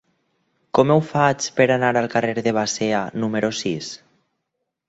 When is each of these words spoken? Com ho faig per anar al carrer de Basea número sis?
Com 0.77 0.93
ho 0.95 0.97
faig 1.09 1.45
per 1.59 1.67
anar 1.75 1.91
al 2.01 2.09
carrer 2.15 2.35
de 2.47 2.57
Basea 2.59 3.03
número 3.25 3.53
sis? 3.63 3.93